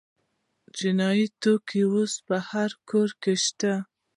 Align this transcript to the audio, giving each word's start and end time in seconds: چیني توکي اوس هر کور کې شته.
چیني 0.75 1.19
توکي 1.41 1.81
اوس 1.91 2.13
هر 2.49 2.69
کور 2.89 3.09
کې 3.21 3.33
شته. 3.43 3.73